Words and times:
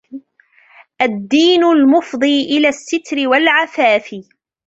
الدِّينُ 1.01 1.63
الْمُفْضِي 1.63 2.57
إلَى 2.57 2.67
السِّتْرِ 2.67 3.27
وَالْعَفَافِ 3.27 4.15